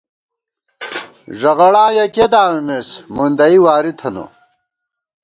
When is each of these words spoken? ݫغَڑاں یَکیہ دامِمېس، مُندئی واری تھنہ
ݫغَڑاں 1.39 1.89
یَکیہ 1.97 2.27
دامِمېس، 2.31 2.89
مُندئی 3.15 3.57
واری 3.63 3.93
تھنہ 3.99 4.25